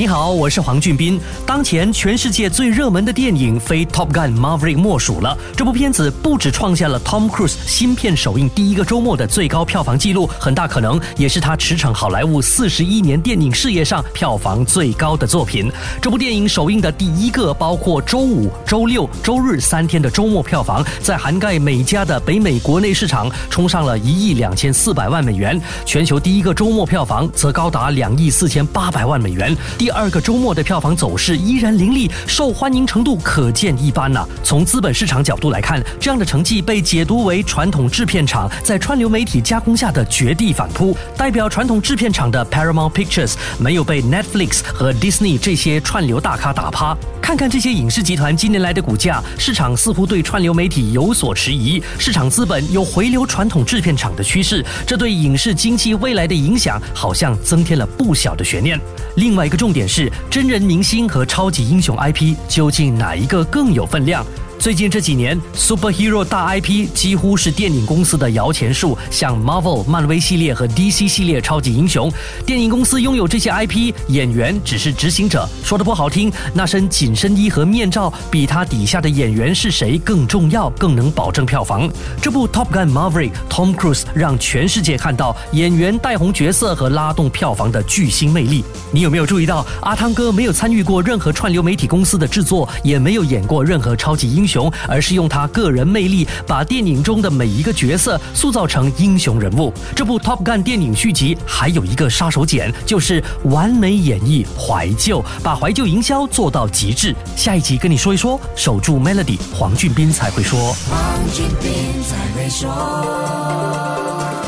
[0.00, 1.20] 你好，我是黄俊斌。
[1.44, 5.36] 当前全世界最热门的电影非《Top Gun Maverick》莫属了。
[5.54, 15.70] 这部片子不止创下了 Tom Cruise 新片首映第一个周末的最高票房纪录，很大可能也是他驰骋好莱坞四十一年电影事业上票房最高的作品。
[16.00, 29.54] 这部电影首映的第一个包括周五、周六、周日三天的周末票房，在涵盖每家的北美国内市场冲上了一亿两千四百万美元，全球第一个周末票房则高达两亿四千八百万美元。
[29.76, 34.26] 第二个周末的票房走势依然凌厉，受欢迎程度可见一斑呐。
[34.42, 40.96] 从资本市场角度来看，这样的成绩被解读为传统制片厂在串流媒体加工下的绝地反扑。
[41.16, 46.96] 代表传统制片厂的 Paramount Pictures 没有被 Netflix 和 Disney 这些串流大咖打趴。
[47.30, 58.76] 看看这些影视集团近年来的股价，市场似乎对串流媒体有所迟疑，市场资本有回流传统制片厂的趋势，这对影视经济未来的影响好像增添了不小的悬念。
[59.14, 59.88] 另外一个重点。
[59.88, 64.26] 是真人明星和超级英雄 IP，究竟哪一个更有分量？
[64.60, 72.12] 最近这几年，superhero 大 IP 几乎是电影公司的摇钱树，像 Marvel 漫威系列和 DC 系列超级英雄，
[72.44, 75.48] 电影公司拥有这些 IP，演员只是执行者。
[75.64, 81.90] 说的不好听，那身紧身衣和面罩比他底下的演员是谁更重要，更能保证票房。
[82.20, 88.62] 这部 Top Gun Maverick，Tom Cruise 让全世界看到演员带红角色和拉动票房的巨星魅力。
[88.92, 94.49] 你有没有注意到，阿汤哥没有参与过任何串流媒体公司的制作，也没有演过任何超级英雄？
[94.50, 99.72] 雄，而是用他个人魅力，把电影中的每一个角色塑造成英雄人物。
[99.94, 107.14] 这部《Top Gun》电影续集还有一个杀手锏，就是完美演绎怀旧，把怀旧营销做到极致。
[107.36, 110.74] 下一集跟你说一说，守住 Melody，黄俊斌才会说。
[110.88, 110.98] 黄
[111.32, 111.70] 俊斌
[112.02, 112.68] 才会说。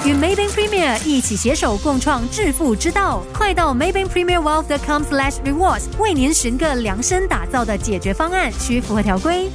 [0.04, 9.48] 与 Maybank Premier 一起携手共创致富之道，快到 Maybank Premier Wealth.com/slash rewards 为您寻个量身打造的解决方案，需符合条规。